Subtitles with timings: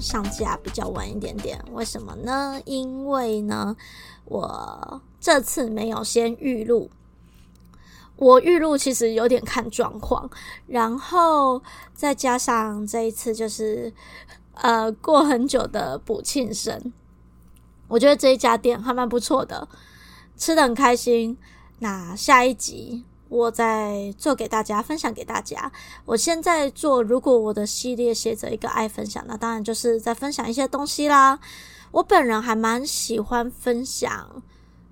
[0.00, 2.60] 上架比较晚一点点，为什么呢？
[2.64, 3.76] 因为呢，
[4.24, 6.90] 我这次没有先预录，
[8.16, 10.30] 我预录其实有点看状况，
[10.66, 11.62] 然后
[11.94, 13.92] 再加上这一次就是
[14.54, 16.92] 呃过很久的补庆生，
[17.88, 19.68] 我觉得这一家店还蛮不错的，
[20.36, 21.36] 吃的很开心。
[21.78, 23.04] 那下一集。
[23.30, 25.70] 我在做给大家分享给大家。
[26.04, 31.38] 我现在做，如果我的系列写着一个爱分享，那当然就是在分享一些东西啦。
[31.92, 34.42] 我本人还蛮喜欢分享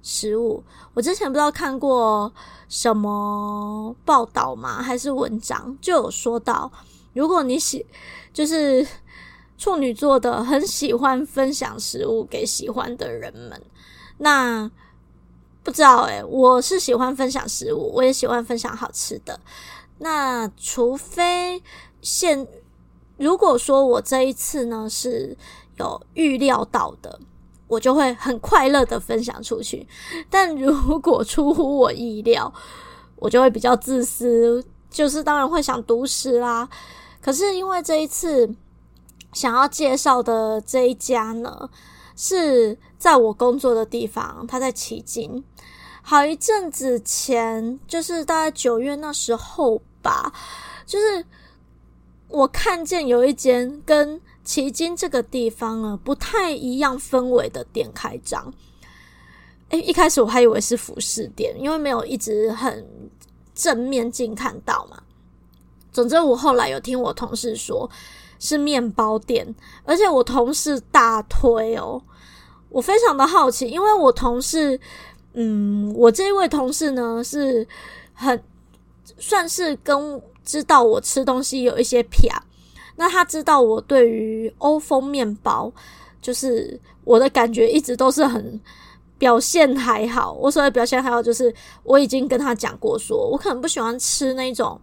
[0.02, 0.62] 食物。
[0.94, 2.32] 我之前不知道看过
[2.68, 4.80] 什么报道吗？
[4.80, 6.70] 还是文章就有说到，
[7.14, 7.84] 如果你喜
[8.32, 8.86] 就是
[9.58, 13.60] 处女座的，很喜欢分享食物给喜欢的人们，
[14.18, 14.70] 那。
[15.68, 19.38] 不知道诶，我是喜欢分享食物，我也喜欢分享好吃的。
[19.98, 21.62] 那除非
[22.00, 22.48] 现，
[23.18, 25.36] 如果说我这一次呢是
[25.76, 27.20] 有预料到的，
[27.66, 29.86] 我就会很快乐的分享出去。
[30.30, 32.50] 但如果出乎我意料，
[33.16, 36.66] 我就会比较自私，就是当然会想独食啦。
[37.20, 38.50] 可是因为这一次
[39.34, 41.68] 想要介绍的这一家呢，
[42.16, 45.44] 是在我工作的地方，他在旗津。
[46.10, 50.32] 好一阵子前，就是大概九月那时候吧，
[50.86, 51.22] 就是
[52.28, 58.50] 我看见有一间跟旗津这个地方呢不太一样氛围的店开张。
[59.68, 62.88] 诶，一开始我还以为是服饰店，因为没有一直很
[63.54, 65.02] 正面近看到嘛。
[65.92, 67.86] 总之，我后来有听我同事说
[68.38, 69.54] 是面包店，
[69.84, 72.02] 而且我同事大推哦。
[72.70, 74.78] 我非常的好奇，因为我同事，
[75.34, 77.66] 嗯，我这一位同事呢，是
[78.12, 78.42] 很
[79.18, 82.28] 算是跟知道我吃东西有一些撇，
[82.96, 85.70] 那他知道我对于欧风面包，
[86.20, 88.60] 就是我的感觉一直都是很
[89.18, 90.32] 表现还好。
[90.32, 94.80] 我所谓表现还好，就是我已经跟他讲过说，说我可能不喜欢吃那种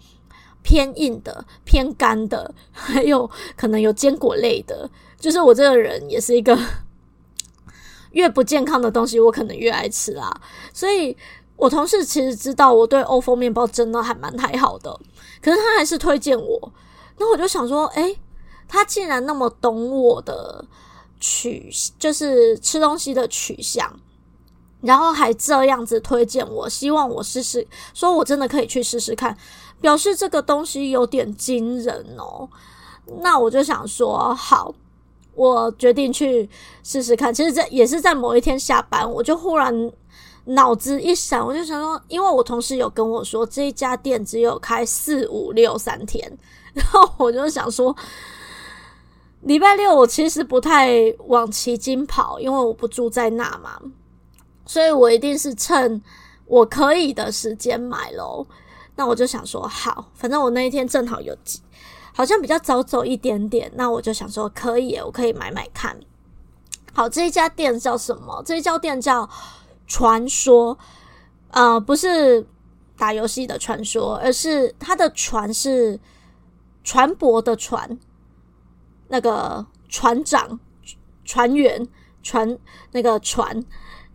[0.61, 4.89] 偏硬的、偏干的，还有可能有坚果类的，
[5.19, 6.57] 就是我这个人也是一个。
[8.16, 10.34] 越不健康的东西，我可能越爱吃啦。
[10.74, 11.16] 所以，
[11.58, 14.98] 我同事其实知道我对欧风面包真的还蛮还好的，
[15.42, 16.72] 可是他还是推荐我。
[17.18, 18.18] 那我就想说，诶，
[18.68, 20.64] 他既然那么懂我的
[21.20, 24.00] 取，就是吃东西的取向，
[24.82, 29.38] 然后还这样子推荐我，希望我试试，说我真的可以去试试看，
[29.82, 32.50] 表示这个东西有点惊人哦。
[33.22, 34.74] 那我就想说，好。
[35.35, 36.50] 我决定去
[36.84, 37.34] 试试看。
[37.34, 39.91] 其实这也是在某一天下班，我就忽然
[40.46, 46.38] 脑子一闪，我就想说，因为我同事有跟我说这一家店只有开四五六三天，
[46.73, 47.96] 然后我就想说，
[49.41, 50.91] 礼拜六我其实不太
[51.28, 53.79] 往旗津跑，因为我不住在那嘛，
[54.66, 56.02] 所以我一定是趁
[56.46, 58.46] 我可以的时间买喽。
[58.96, 61.35] 那我就想说，好，反正我那一天正好有。
[62.18, 66.00] 好像比较早走一点点，那我就想说可以，我可以买买看。
[66.94, 68.42] 好，这一家店叫什么？
[68.46, 69.30] 这一家店叫
[69.86, 70.78] 传说，
[71.52, 72.48] 呃，不是
[72.98, 76.00] 打游戏的传说，而是它的船是
[76.86, 78.00] 船舶的船，
[79.09, 80.58] 那个船长、
[81.26, 81.86] 船员、
[82.24, 82.58] 船
[82.94, 83.62] 那个船，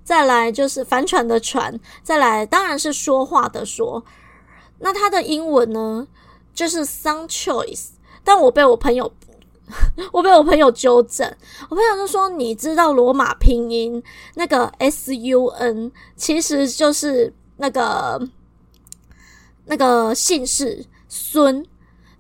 [0.02, 4.02] 再来就是帆船的船，再来当然是说话的说。
[4.78, 6.08] 那它的英文呢？
[6.60, 7.86] 就是 some choice，
[8.22, 9.10] 但我被我朋友，
[10.12, 11.26] 我被我朋友纠正。
[11.70, 14.02] 我朋友就说：“你知道罗马拼音
[14.34, 18.20] 那个 S U N 其实就是那个
[19.64, 21.66] 那个姓氏孙。”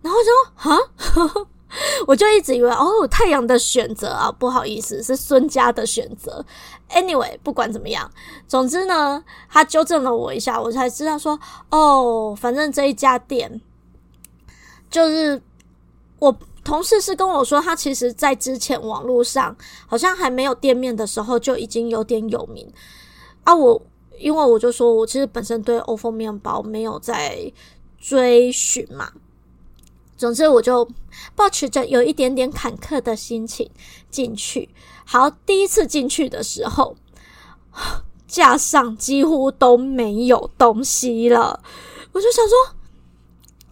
[0.00, 1.46] 然后说：“哈，
[2.08, 6.42] 我就一直以为哦，太阳的选择啊，不好意思，是孙家的选择。
[6.88, 8.10] Anyway，不管怎么样，
[8.48, 11.38] 总之呢，他纠正了我一下，我才知道说
[11.68, 13.60] 哦，反正这一家店。”
[14.90, 15.40] 就是
[16.18, 19.56] 我同事是跟我说，他其实在之前网络上
[19.86, 22.70] 好像还没有店面的时候就已经有点有名
[23.44, 23.54] 啊。
[23.54, 23.80] 我
[24.18, 27.50] 因为我就说我其实本身对欧风面包没有在
[27.98, 29.10] 追寻嘛。
[30.16, 30.86] 总之，我就
[31.34, 33.70] 抱持着有一点点坎坷的心情
[34.10, 34.68] 进去。
[35.06, 36.94] 好，第一次进去的时候，
[38.28, 41.62] 架上几乎都没有东西了。
[42.12, 42.76] 我就想说，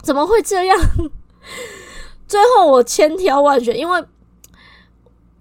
[0.01, 0.79] 怎么会这样？
[2.27, 4.05] 最后我千挑万选，因为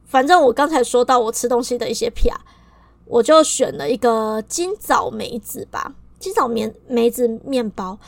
[0.04, 2.32] 反正我刚才说到我吃东西的一些撇，
[3.04, 7.98] 我就选了一个金枣梅子吧，金枣梅梅子面包。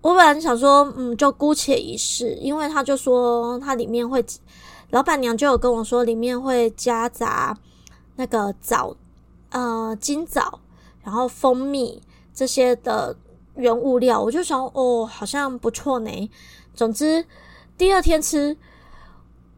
[0.00, 4.24] 我本来想说，嗯，就姑且一试，因为他就说它里面会，
[4.90, 7.56] 老板娘就有跟我说里面会夹杂
[8.16, 8.96] 那个枣，
[9.50, 10.60] 呃，金枣，
[11.02, 12.00] 然后蜂蜜
[12.32, 13.16] 这些的
[13.58, 16.30] 原物料，我就想，哦，好像不错呢。
[16.74, 17.24] 总之，
[17.76, 18.56] 第二天吃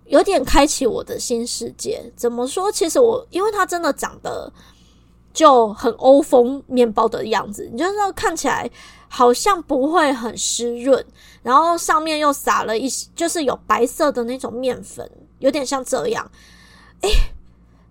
[0.07, 2.13] 有点开启我的新世界。
[2.17, 2.73] 怎么说？
[2.73, 4.53] 其实我因为它真的长得
[5.33, 8.71] 就很欧风面包的样子，你就是看起来。
[9.13, 11.05] 好像不会很湿润，
[11.43, 15.11] 然后上面又撒了一些，就是有白色的那种面粉，
[15.41, 16.31] 有点像这样。
[17.01, 17.11] 诶，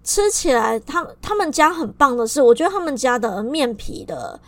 [0.02, 4.40] 吃起来，他他们家很棒的是，我觉得他们家的面皮的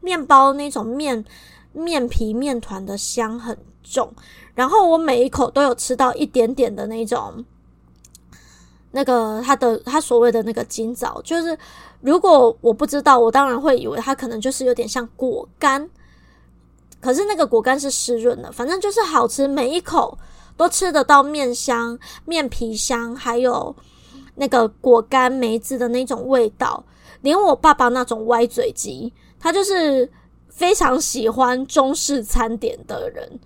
[0.00, 1.24] 面包那种面
[1.72, 4.12] 面皮面团的香很重，
[4.54, 7.44] 然后我每一口都有吃到一点点的那种，
[8.90, 11.56] 那个它的它所谓的那个金枣，就是
[12.00, 15.88] 如果我不知道，我当然会以为它可能就是有点像果干。
[17.00, 20.18] 可是那个果干是湿润的，反正就是好吃，每一口
[20.54, 23.74] 都吃得到面香、面皮香，还有
[24.34, 26.84] 那个果干梅子的那种味道。
[27.22, 30.08] 连我爸爸那种歪嘴鸡，他就是
[30.48, 33.40] 非常喜欢中式餐点的人，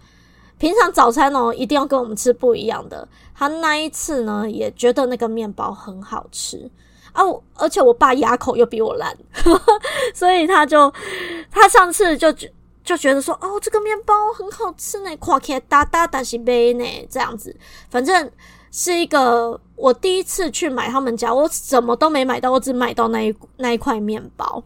[0.58, 3.08] 平常早餐哦一定要跟我们吃不一样的。
[3.34, 6.70] 他那一次呢也觉得那个面包很好吃
[7.12, 7.22] 啊，
[7.54, 9.16] 而且我爸牙口又比我烂，
[10.12, 10.92] 所以他就
[11.50, 12.34] 他上次就。
[12.84, 17.56] 就觉得说哦，这个面包很好吃呢，看起来大大但是美呢，这样子，
[17.88, 18.30] 反正
[18.70, 24.62] 是一个我第一次去买他们家，我什么都没买到，我只买到那一那一块面包，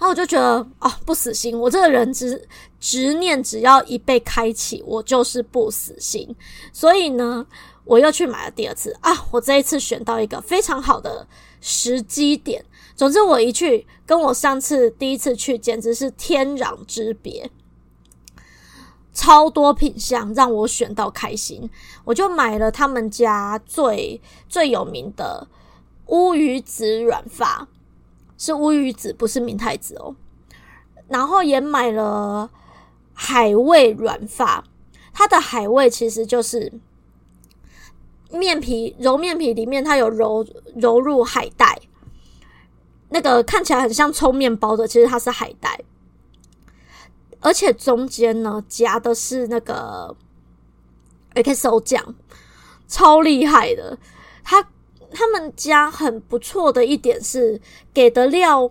[0.00, 2.48] 然后我就觉得哦，不死心，我这个人执
[2.80, 6.34] 执念只要一被开启，我就是不死心，
[6.72, 7.46] 所以呢，
[7.84, 8.96] 我又去买了第二次。
[9.02, 11.28] 啊，我这一次选到一个非常好的
[11.60, 12.64] 时机点。
[12.96, 17.50] 总之，我一去，跟我上次第一次去简直是天壤之别，
[19.12, 21.68] 超多品相让我选到开心，
[22.06, 24.18] 我就买了他们家最
[24.48, 25.46] 最有名的
[26.06, 27.68] 乌鱼子软发，
[28.40, 30.16] 是乌鱼子，不是明太子哦。
[31.08, 32.50] 然后也买了
[33.12, 34.64] 海味软发，
[35.12, 36.72] 它的海味其实就是
[38.30, 41.82] 面皮揉面皮里面它有揉揉入海带。
[43.10, 45.78] 那个看起来很像葱面包的，其实它是海带，
[47.40, 50.16] 而且中间呢夹的是那个
[51.34, 52.14] XO 酱，
[52.88, 53.98] 超厉害的。
[54.42, 54.66] 它
[55.12, 57.60] 他们家很不错的一点是
[57.92, 58.70] 给的料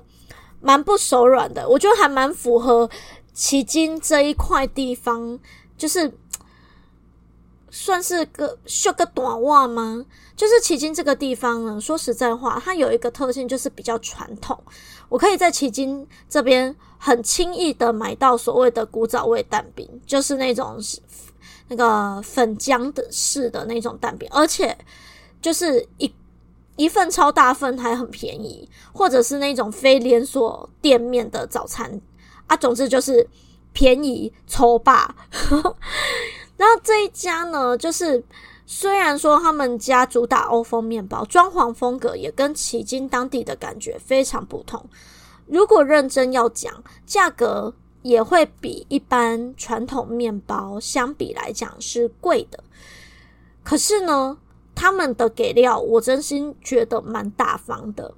[0.61, 2.89] 蛮不手软的，我觉得还蛮符合
[3.33, 5.39] 旗津这一块地方，
[5.77, 6.11] 就是。
[7.71, 10.03] 算是个秀个短袜吗？
[10.35, 14.59] 就是旗津这个地方呢，说实在话，它有一个特性，就是比较传统。
[15.07, 20.79] 我可以在旗津这边很轻易的买到所谓的古早味蛋饼，就是那种
[21.67, 24.75] 那个粉浆的式的那种蛋饼，而且
[25.39, 26.11] 就是一
[26.79, 31.99] 一份超大份还很便宜，或者是那种非连锁店面的早餐
[32.47, 33.27] 啊，总之就是
[33.73, 35.13] 便宜抽霸。
[36.55, 38.23] 然后 这一家呢，就是
[38.65, 44.81] 虽然说他们家主打欧风面包，装潢风格也跟迄今当地的感觉非常不同。
[45.47, 52.63] 如果认真要讲，价格也会比一般传统面包相比来讲是贵的。
[53.65, 54.37] 可是呢，
[54.79, 58.13] 他们的给料我真心觉得蛮大方的。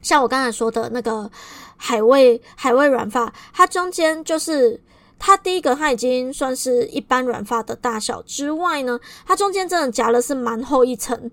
[0.00, 1.30] 像我刚才说的那个
[1.76, 4.80] 海味海味软发，它中间就是。
[5.22, 11.30] 它第一个，它已经算是一般软发的大小之外呢，它中间真的夹了是蛮厚一层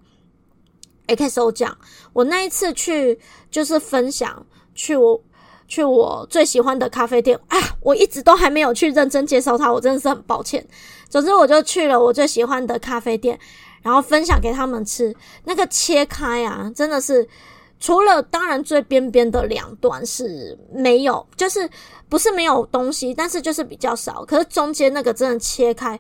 [1.08, 1.78] XO 酱。
[2.12, 3.18] 我那一次去
[3.50, 4.46] 就是分享
[4.76, 5.24] 去我
[5.70, 10.68] 去我最喜欢的咖啡店，啊，我一直都还没有去认真介绍它，我真的是很抱歉。
[11.08, 13.40] 总之我就去了我最喜欢的咖啡店，
[13.88, 15.16] 然后分享给他们吃。
[15.46, 17.26] 那个切开啊，真的是。
[17.80, 21.70] 除了当然最边边的两段是没有，就是
[22.10, 24.26] 不是没有东西，但是就是比较少。
[24.26, 26.00] 可是中间那个真的切开，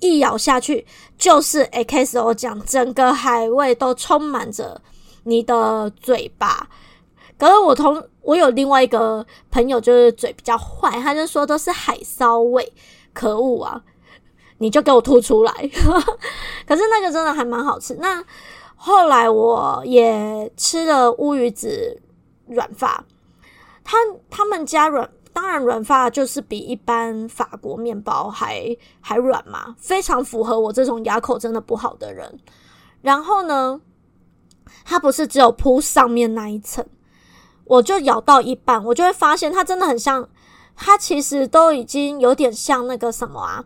[0.00, 0.86] 一咬下去
[1.18, 4.80] 就是 XO 酱，整个海味都充满着
[5.24, 6.66] 你的嘴巴，
[7.38, 12.72] 可是我同我有另外一个朋友，就是嘴比较坏，他就说都是海骚味，
[13.12, 13.82] 可恶啊！
[14.56, 15.52] 你就给我吐出来。
[16.70, 17.96] 可是那个真的还蛮好吃。
[17.96, 18.24] 那
[18.76, 22.00] 后来我也吃了乌鱼子
[22.46, 23.04] 软发，
[23.82, 23.98] 他
[24.30, 28.64] 他们家软，当然软发就是比一般法国面包还
[29.00, 32.38] 还软嘛，非常符合我这种牙口真的不好的人。
[33.02, 33.80] 然后呢，
[34.84, 36.86] 它不是只有铺上面那一层。
[37.64, 40.28] 我就咬到一半，我就会发现它真的很像，
[40.76, 43.64] 它其实都已经有点像那个什么啊，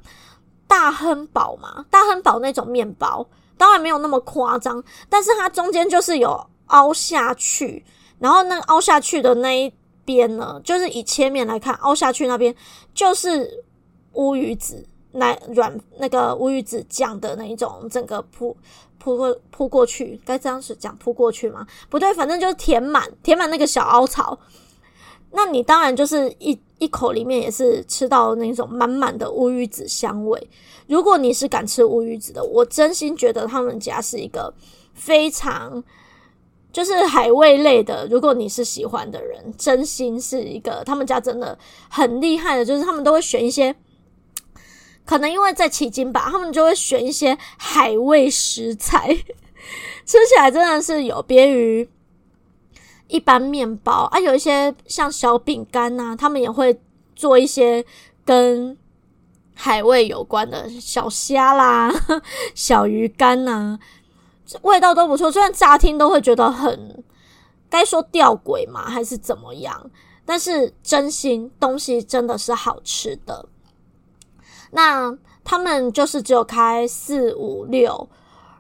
[0.67, 7.85] 大亨堡嘛，大亨堡那种面包，当然没有那么夸张，但是它中间就是有凹下去，
[8.19, 9.73] 然后那凹下去的那一
[10.05, 12.55] 边呢，就是以切面来看，凹下去那边
[12.93, 13.65] 就是
[14.13, 18.57] 乌鱼子奶软那个乌鱼子酱的那一种整个铺。
[18.97, 21.67] 铺过铺过去，该这样子讲铺过去吗？
[21.91, 24.39] 不对，反正就是填满填满那个小凹槽。
[25.31, 30.49] 那你当然就是一一口里面也是吃到那种满满的乌鱼子香味。
[30.87, 34.53] 如果你是敢吃乌鱼子的，我真心觉得他们家是一个
[34.93, 35.83] 非常
[36.73, 38.07] 就是海味类的。
[38.11, 43.75] 如果你是喜欢的人，真心是一个他们家真的很厉害的，就是他们都会选一些。
[45.07, 49.15] 可能因为在迄今吧，他们就会选一些海味食材，
[50.05, 51.89] 吃起来真的是有别于
[53.15, 54.19] 一般面包啊。
[54.19, 56.77] 有一些像小饼干呐，他们也会
[57.15, 57.85] 做一些
[58.25, 58.77] 跟
[59.55, 61.93] 海味有关的小虾啦、
[62.57, 63.79] 小鱼干呐，
[64.63, 65.31] 味道都不错。
[65.31, 67.05] 虽然乍听都会觉得很
[67.71, 69.89] 该说吊诡嘛，还是怎么样，
[70.25, 73.47] 但是真心东西真的是好吃的。
[74.73, 78.09] 那他们就是只有开四五六，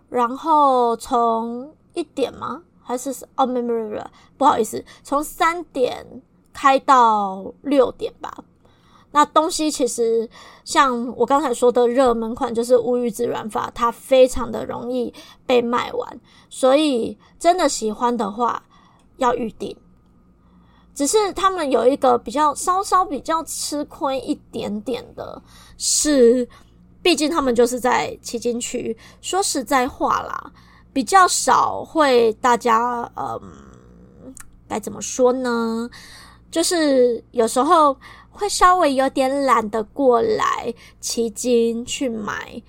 [0.08, 2.62] 然后从一点吗？
[2.84, 4.04] 还是哦，没没没没，
[4.36, 6.06] 不好意思，从三点
[6.52, 8.44] 开到六点吧。
[9.10, 10.28] 那东西其实
[10.64, 15.14] 像我刚才说的热门款，就是乌鱼子软法，它非常的容易
[15.46, 18.62] 被卖完，所以真的喜欢的话
[19.16, 19.76] 要预定。
[20.94, 25.40] 只是他们有一个比较稍稍比较吃亏一点点的
[25.78, 26.48] 是，
[27.02, 28.96] 毕竟他们就是在旗津区。
[29.20, 30.52] 说实在话啦，
[30.94, 34.32] 比较少会大家嗯，
[34.66, 35.90] 该怎么说呢？
[36.50, 37.94] 就是有时候
[38.30, 42.62] 会稍微有点懒得过来旗津去买，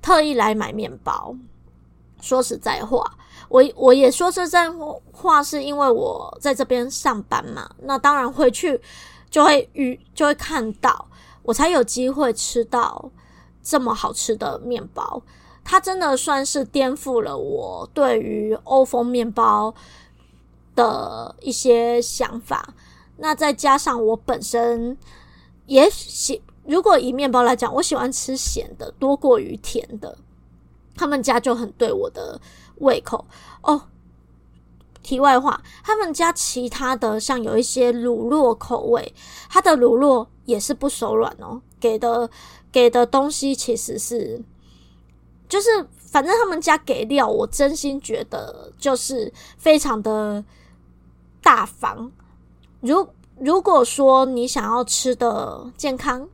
[0.00, 1.34] 特意来买面包。
[2.20, 3.16] 说实在话。
[3.48, 4.70] 我我也说这在
[5.10, 8.78] 话，是因为我在这边上班嘛，那当然回去
[9.30, 11.08] 就会遇就会看到，
[11.42, 13.10] 我才有机会吃到
[13.62, 15.22] 这么好吃的面包。
[15.70, 19.74] 它真的算是颠覆了我对于欧风面包
[20.74, 22.72] 的一些想法。
[23.18, 24.96] 那再加上我本身
[25.66, 30.16] 也喜，如果以面包来讲，我喜欢吃咸的多过于甜的，
[30.96, 32.40] 他们家就很对我的。
[32.80, 33.26] 胃口
[33.62, 33.82] 哦。
[35.02, 39.12] 题外话，他们家其他的像有一些乳酪口味，
[39.50, 41.60] 它的乳酪也是不手软哦。
[41.80, 42.30] 给的
[42.70, 44.40] 给的东西其实是，
[45.48, 50.44] 就是反正他们家给料，我真心觉得就是非常的
[51.42, 52.10] 大方。
[52.80, 56.28] 如如果说你想要吃的健康。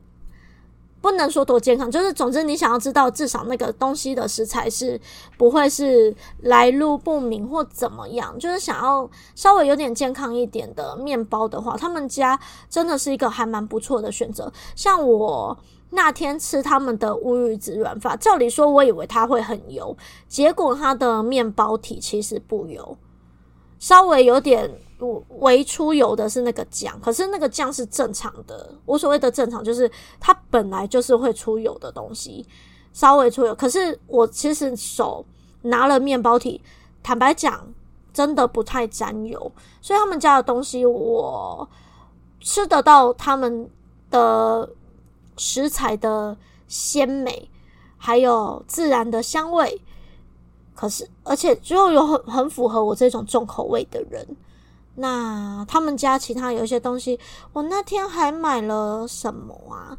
[1.01, 4.99] 不能说多健康，就是总之你想要知道，至少那个东西的食材是
[5.37, 8.35] 不会是来路不明或怎么样。
[8.39, 12.39] 就是想要稍微有点健康一点的面包的话，他们家
[12.71, 14.51] 真的是一个还蛮不错的选择。
[14.75, 15.55] 像我
[15.89, 19.95] 那天吃他们的乌鱼子软法，照理说我以为它会很油，
[20.27, 22.97] 结果它的面包体其实不油，
[23.79, 24.71] 稍微有点。
[25.39, 28.73] 微出油的是那个酱，可是那个酱是正常的。
[28.85, 32.47] 我所谓的正常，就是它本来就是会出油的东西，
[32.93, 33.53] 稍微出油。
[33.53, 35.23] 可是我其实手
[35.63, 36.61] 拿了面包体，
[37.03, 37.61] 坦白讲，
[38.13, 39.51] 真的不太沾油。
[39.81, 41.69] 所以他们家的东西，我
[42.39, 43.69] 吃得到他们
[44.09, 44.67] 的
[45.37, 46.37] 食材的
[46.67, 47.49] 鲜美，
[47.97, 49.81] 还有自然的香味。
[50.73, 54.35] 可是，而且就有很很符合我这种重口味的人。
[54.95, 57.19] 那他们家其他有一些东西，
[57.53, 59.97] 我那天还买了什么啊？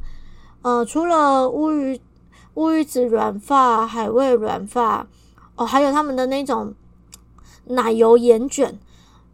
[0.63, 2.01] 呃，除了乌鱼
[2.55, 5.07] 乌鱼子软发、海味软发，
[5.55, 6.75] 哦，还有他们的那种
[7.65, 8.79] 奶油盐卷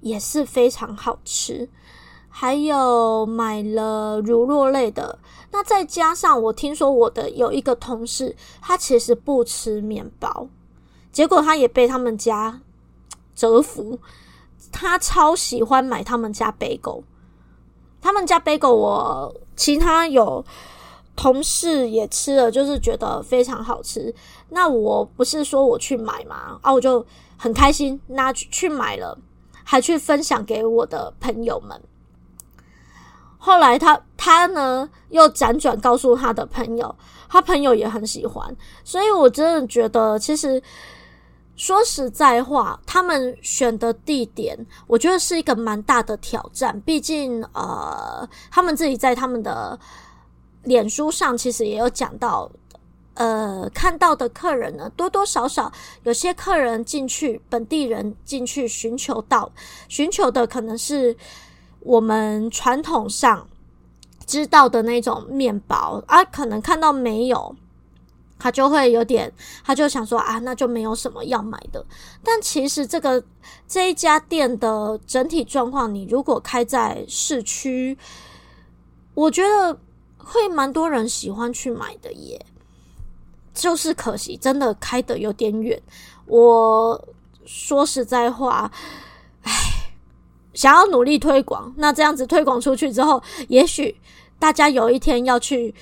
[0.00, 1.68] 也是非常好吃。
[2.34, 5.18] 还有买了乳酪类的，
[5.50, 10.48] 那再加上我听说我的有一个同事，他其实不吃面包，
[11.12, 12.60] 结果他也被他们家
[13.36, 13.98] 折服。
[14.72, 17.02] 他超喜欢买他们家 bagel，
[18.00, 20.42] 他们家 bagel 我其他有
[21.14, 24.14] 同事也吃了，就是觉得非常好吃。
[24.48, 27.04] 那我不是说我去买嘛，啊，我就
[27.36, 29.18] 很开心，拿去去买了，
[29.62, 31.78] 还去分享给我的朋友们。
[33.44, 36.94] 后来他他呢又辗转告诉他的朋友，
[37.28, 40.62] 他朋友也很喜欢，所以我真的觉得，其实
[41.56, 44.56] 说实在话，他们选的地点，
[44.86, 46.80] 我觉得是一个蛮大的挑战。
[46.82, 49.76] 毕竟，呃，他们自己在他们的
[50.62, 52.48] 脸书上其实也有讲到，
[53.14, 55.72] 呃，看到的客人呢，多多少少
[56.04, 59.50] 有些客人进去，本地人进去寻求到，
[59.88, 61.16] 寻求的可能是。
[61.84, 63.46] 我们传统上
[64.26, 67.54] 知道的那种面包啊，可能看到没有，
[68.38, 69.32] 他就会有点，
[69.64, 71.84] 他就想说啊，那就没有什么要买的。
[72.22, 73.22] 但其实这个
[73.66, 77.98] 这一家店的整体状况，你如果开在市区，
[79.14, 79.78] 我觉得
[80.16, 82.44] 会蛮多人喜欢去买的耶。
[83.54, 85.82] 就是可惜，真的开得有点远。
[86.26, 87.08] 我
[87.44, 88.70] 说实在话。
[89.42, 89.52] 唉
[90.54, 93.98] 想要努力推广，那这样子推广出去之后，也许
[94.38, 95.74] 大家有一天要去，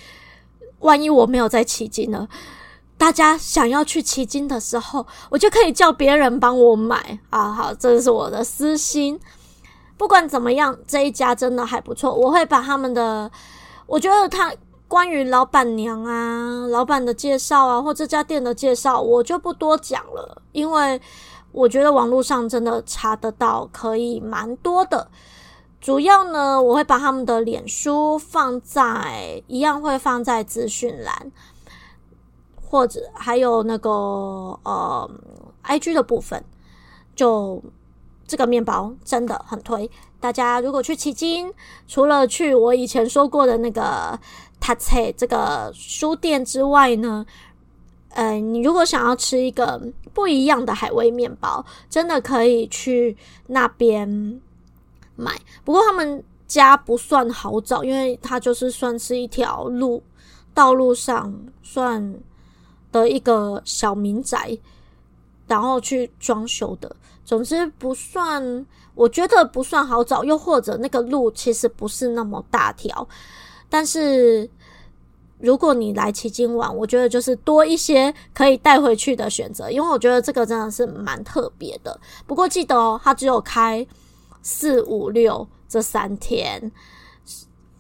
[0.79, 2.29] 万一我没有在旗津呢？
[2.97, 7.51] 大家想要去旗津的时候，我就可以叫别人帮我买啊！
[7.53, 9.19] 好，这是我的私心。
[9.97, 13.31] 不管怎么样，这一家真的还不错，我会把他们的，
[13.87, 14.53] 我觉得他
[14.87, 21.01] 关于老板娘啊、老板的介绍啊，或这家店的介绍，我就不多讲了，因为。
[21.53, 25.11] 我觉得网络上真的查得到，可以蛮多的。
[25.81, 31.33] 主要呢，我会把他们的脸书放在，一样会放在资讯栏，
[32.55, 33.91] 或者还有那个
[34.63, 35.11] 呃
[35.65, 36.45] ，IG 的部分。
[37.17, 37.63] 就
[38.27, 39.91] 这个面包真的很推，
[40.21, 41.53] 大家如果去旗津，
[41.89, 44.19] 除了去我以前说过的那个
[44.61, 47.27] 塔切这个书店之外呢。
[48.13, 49.81] 呃，你如果想要吃一个
[50.13, 54.09] 不一样的海味面包，真的可以去那边
[55.15, 55.41] 买。
[55.65, 60.03] 不过他们家不算好找，因为它就是算是一条路，
[60.53, 62.15] 道路上算
[62.91, 64.59] 的一个小民宅，
[65.47, 66.97] 然后去装修的。
[67.25, 73.07] 总之不算，我觉得不算好找，又或者那个路其实不是那么大条，
[73.69, 74.51] 但是。
[75.41, 81.99] 如果你来旗津玩，我觉得就是多一些可以带回去的选择，因为我觉得这个真的是蛮特别的。
[82.27, 83.87] 不过记得哦，它只有开
[84.43, 86.71] 四五六这三天，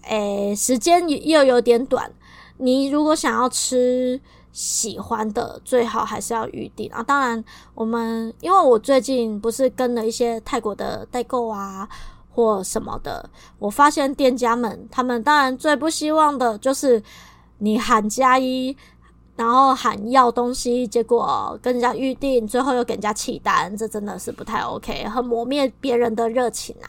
[0.04, 2.10] 诶，时间又有点短。
[2.56, 4.18] 你如果想要吃
[4.52, 7.02] 喜欢的，最好还是要预定啊。
[7.02, 7.44] 当然，
[7.74, 11.86] 我们因为我最近不是跟了一些泰国的代购啊
[12.30, 17.02] 或什么的，我发现店家们他们当然最不希望的就是。
[17.62, 18.74] 你喊加一，
[19.36, 26.88] 然后喊要东西，结果跟人家预定，最后又给人家弃单，这真的是不太 OK，很磨灭别人的热情啊。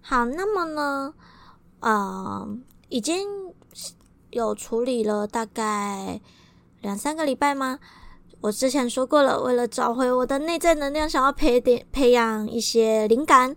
[0.00, 1.14] 好，那么呢，
[1.80, 2.48] 呃，
[2.88, 3.28] 已经
[4.30, 6.20] 有处理了大概
[6.80, 7.80] 两三个礼拜吗？
[8.40, 13.56] 我之前说过了，为了找回我的内在能量，想要培点培养一些灵感，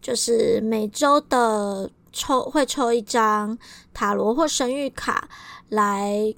[0.00, 1.90] 就是每周的。
[2.12, 3.56] 抽会抽一张
[3.94, 5.28] 塔罗或神諭卡
[5.68, 6.34] 来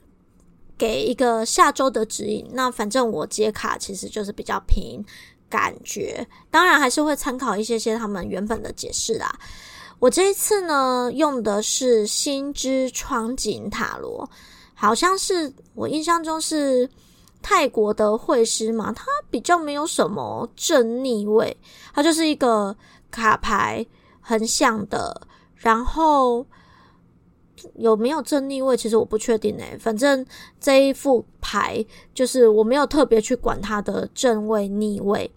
[0.77, 2.49] 给一个下周的指引。
[2.53, 5.05] 那反正我接卡其实就是比较凭
[5.49, 9.39] 感觉，当然还是会参考一些些他们原本的解释啦。
[9.99, 14.29] 我这一次呢用的是心之窗景塔罗，
[14.75, 16.89] 好像是我印象中是
[17.41, 21.57] 泰国的会师嘛，它比较没有什么正逆位，
[21.95, 22.77] 它就是一个
[23.11, 23.87] 卡牌
[24.21, 25.29] 横向的。
[25.63, 26.45] 然后
[27.77, 28.77] 有没有正逆位？
[28.77, 29.79] 其实我不确定诶。
[29.79, 30.27] 反正
[30.61, 35.31] 这一副牌就是我没有特别去管它的正位逆位，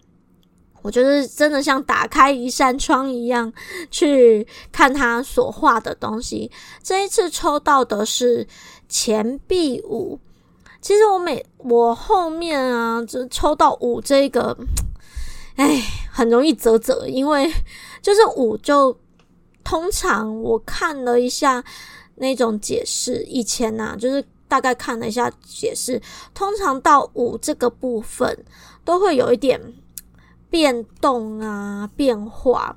[0.82, 3.52] 我就是真的像打开一扇窗一样
[3.88, 6.50] 去看它所画的东西。
[6.82, 8.44] 这一次抽到的是
[8.88, 10.18] 钱币五，
[10.80, 14.56] 其实我每我后面啊，就抽到五这个，
[15.54, 17.48] 哎，很容易啧啧，因为
[18.02, 18.98] 就是五就。
[19.66, 21.64] 通常我看了一下
[22.14, 26.00] 那种解释，以前呢、啊，就是大概看了一下解释，
[26.32, 28.44] 通常到五这个部分
[28.84, 29.60] 都会有一点
[30.48, 32.76] 变动啊变化。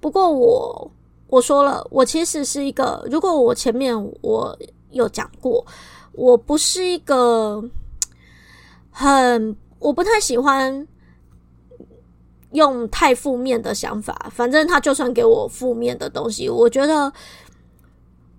[0.00, 0.90] 不过我
[1.26, 4.58] 我说了，我其实是一个，如果我前面我
[4.92, 5.62] 有讲过，
[6.12, 7.62] 我不是一个
[8.90, 10.88] 很，我不太喜欢。
[12.56, 14.14] 用太负面的想法。
[14.34, 17.12] 反正他就算给我负面的东西，我觉得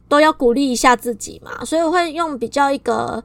[0.10, 1.64] 都要鼓励一下自己嘛。
[1.64, 3.24] 所以我会用比较一个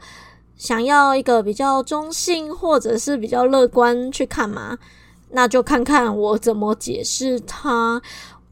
[0.57, 4.79] 想要一个比较中性或者是比较乐观去看嘛。
[5.31, 8.01] 那就看看我怎么解释它。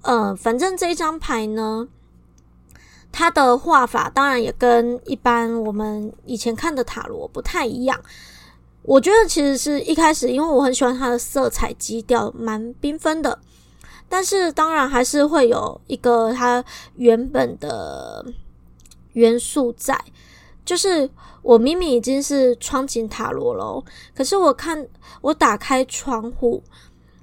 [0.02, 1.86] 呃，反正这一张牌呢，
[3.12, 8.00] 它的画法当然也跟一般我们以前看的塔罗不太一样。
[8.82, 13.38] 我觉得其实是一开始，因为我很喜欢它的色彩基调，蛮缤纷的。
[14.08, 16.64] 但是当然还是会有一个它
[16.96, 18.24] 原本的
[19.12, 19.96] 元素在，
[20.64, 21.08] 就是
[21.42, 24.84] 我明明已经是窗景塔罗了，可是我看
[25.20, 26.60] 我打开窗户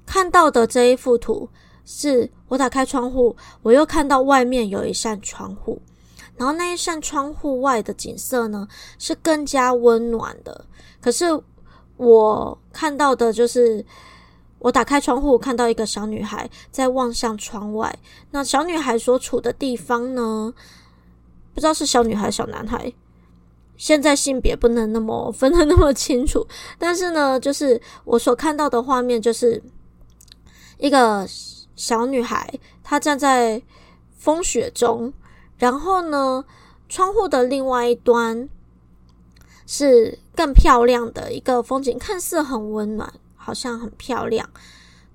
[0.06, 1.46] 看到的这一幅图，
[1.84, 5.78] 是我打开窗户，我又看到外面有一扇窗户，
[6.36, 8.66] 然后那一扇窗户外的景色呢，
[8.98, 10.64] 是更加温暖的。
[11.00, 11.26] 可是
[11.98, 13.84] 我看到的就是，
[14.60, 17.98] 我打开窗户看到一个小女孩在望向窗外。
[18.30, 20.54] 那小女孩所处的地方呢，
[21.52, 22.92] 不知道是小女孩、小男孩。
[23.76, 26.46] 现在性别不能那么分得那么清楚，
[26.78, 29.60] 但是呢，就是我所看到的画面，就是
[30.78, 31.26] 一个
[31.74, 33.60] 小女孩，她站在
[34.16, 35.12] 风雪中，
[35.56, 36.44] 然后呢，
[36.88, 38.48] 窗户的另外一端。
[39.70, 44.48] 是更漂亮的一个风景，看似很温暖，好像很漂亮。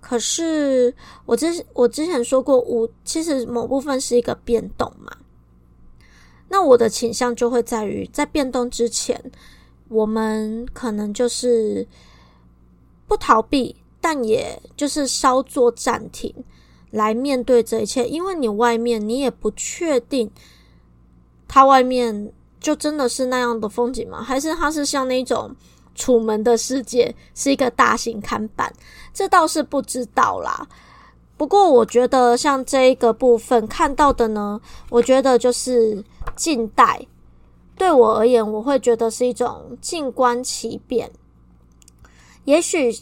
[0.01, 0.93] 可是
[1.25, 5.15] 我之我之前说过，五其实某部分是一个变动嘛。
[6.49, 9.31] 那我的倾向就会在于，在变动之前，
[9.87, 11.87] 我们可能就是
[13.07, 16.35] 不逃避，但也就是稍作暂停，
[16.91, 18.05] 来面对这一切。
[18.05, 20.29] 因为你外面你也不确定，
[21.47, 22.33] 它外面。
[22.63, 24.23] 就真的是那样的风景吗？
[24.23, 25.55] 还是它是像那种
[25.93, 28.73] 楚门的世界，是一个大型看板？
[29.13, 30.67] 这倒是不知道啦。
[31.35, 36.03] 不过我觉得像这一个部分看到的呢，我觉得就是
[36.35, 37.05] 近代。
[37.75, 41.11] 对我而言，我会觉得是一种静观其变。
[42.45, 42.95] 也许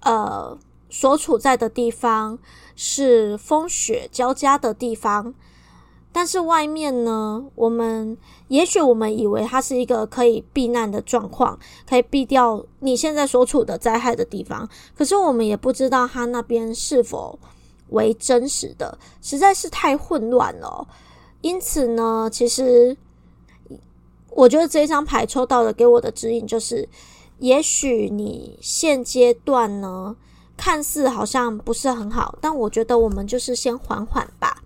[0.00, 0.58] 呃，
[0.90, 2.38] 所处在的地方
[2.76, 5.34] 是风雪交加的地方。
[6.10, 8.16] 但是外面呢，我们
[8.48, 11.58] 也许我们以为它是一个可以避难的状况，
[11.88, 14.68] 可以避掉你现在所处的灾害的地方。
[14.96, 17.38] 可是我们也不知道它那边是否
[17.90, 20.86] 为真实的，实在是太混乱了。
[21.40, 22.96] 因此呢，其实
[24.30, 26.88] 我觉得这张牌抽到的给我的指引就是，
[27.38, 30.16] 也许你现阶段呢，
[30.56, 34.62] 看似好像不是很好，但我觉得我们就是先缓缓吧。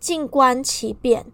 [0.00, 1.26] 静观其变，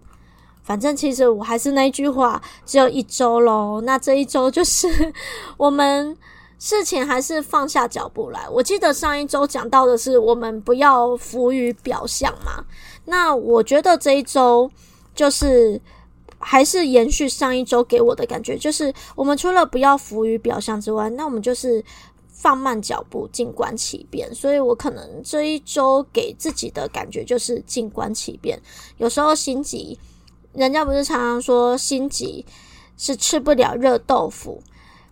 [0.67, 3.81] 反正其实我还是那句话，只有一周喽。
[3.83, 4.89] 那这一周就是
[5.57, 6.17] 我们
[6.59, 8.49] 事情还是放下脚步来。
[8.51, 12.65] 我记得上一周讲到的是我们不要浮于表象嘛。
[13.05, 14.69] 那我觉得这一周
[15.15, 15.81] 就是
[16.41, 21.85] 还是延续上一周给我的感觉，就是我们除了不要浮于表象之外，那我们就是。
[22.39, 24.33] 放慢脚步，静观其变。
[24.35, 28.61] 所以我可能这一周给自己的感觉就是静观其变。
[28.99, 29.99] 有时候心急，
[30.57, 32.45] 人家不是常常说心急
[32.97, 34.63] 是吃不了热豆腐。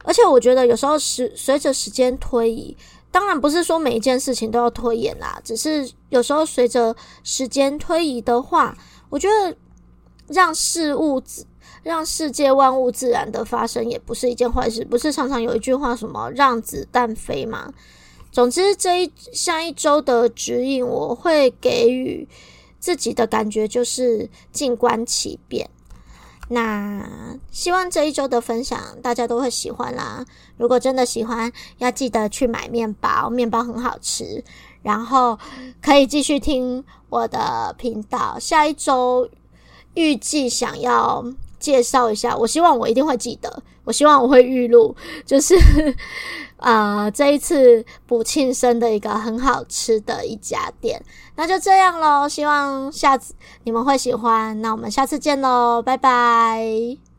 [0.03, 2.77] 而且我觉得有时候时随着时间推移，
[3.11, 8.77] 当然不是说每一件事情都要拖延啦，只是有时候随着时间推移的话，
[9.11, 9.57] 我觉得
[10.29, 11.23] 让事物。
[11.83, 17.71] 让世界万物自然的发生也不是一件坏事，不是常常有一句话什么“让子弹飞”吗？
[18.33, 22.27] 总之，这一下一周的指引，我会给予
[22.85, 25.71] 自己的感觉就是静观其变。
[26.51, 27.09] 那
[27.51, 30.23] 希望这一周的分享大家都会喜欢啦。
[30.59, 34.45] 如果真的喜欢，要记得去买面包，面包很好吃。
[34.83, 35.39] 然后
[35.81, 38.39] 可以继续听我的频道。
[38.39, 39.31] 下一周
[39.95, 41.25] 预计想要。
[41.65, 45.55] 介绍一下，我希望我一定会记得，我希望我会预录， 就是
[46.59, 51.03] 啊这一次补庆生的一个很好吃的一家店，
[51.37, 57.14] 那就这样喽，希望下次你们会喜欢，那我们下次见喽，拜拜。